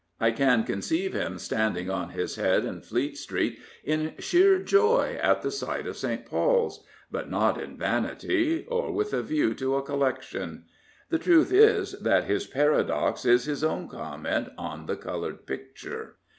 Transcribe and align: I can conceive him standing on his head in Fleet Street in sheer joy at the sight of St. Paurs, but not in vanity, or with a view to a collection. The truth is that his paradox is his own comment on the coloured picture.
I 0.19 0.31
can 0.31 0.63
conceive 0.63 1.13
him 1.13 1.37
standing 1.37 1.91
on 1.91 2.09
his 2.09 2.35
head 2.35 2.65
in 2.65 2.81
Fleet 2.81 3.19
Street 3.19 3.59
in 3.83 4.15
sheer 4.17 4.57
joy 4.57 5.19
at 5.21 5.43
the 5.43 5.51
sight 5.51 5.85
of 5.85 5.95
St. 5.95 6.25
Paurs, 6.25 6.83
but 7.11 7.29
not 7.29 7.61
in 7.61 7.77
vanity, 7.77 8.65
or 8.67 8.91
with 8.91 9.13
a 9.13 9.21
view 9.21 9.53
to 9.53 9.75
a 9.75 9.83
collection. 9.83 10.63
The 11.11 11.19
truth 11.19 11.51
is 11.53 11.91
that 11.99 12.23
his 12.23 12.47
paradox 12.47 13.25
is 13.25 13.45
his 13.45 13.63
own 13.63 13.87
comment 13.87 14.49
on 14.57 14.87
the 14.87 14.95
coloured 14.95 15.45
picture. 15.45 16.15